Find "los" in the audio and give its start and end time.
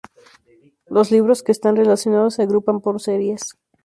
0.87-1.11